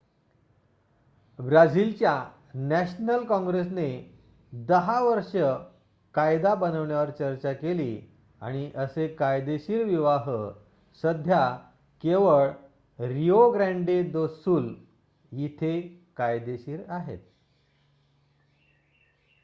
[1.39, 2.23] ब्राझिलच्या
[2.53, 3.89] नॅशनल काँग्रेसने
[4.53, 5.41] 10 वर्षे
[6.15, 8.01] कायदा बनवण्यावर चर्चा केली
[8.41, 10.29] आणि असे कायदेशीर विवाह
[11.03, 11.57] सध्या
[12.03, 12.49] केवळ
[12.99, 14.73] रिओ ग्रँडे दो सुल
[15.31, 15.81] इथे
[16.17, 17.19] कायदेशीर आहेत